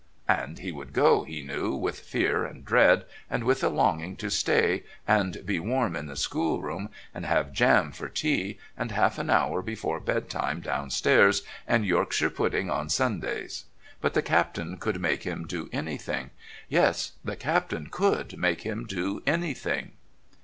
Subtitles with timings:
[0.27, 4.31] And he would go, he knew, with fear and dread, and with a longing to
[4.31, 9.29] stay, and be warm in the schoolroom, and have jam for tea, and half an
[9.29, 13.65] hour before bedtime downstairs, and Yorkshire pudding on Sundays.
[14.01, 16.31] But the Captain could make him do anything...
[16.67, 19.91] Yes, the Captain could make him do anything...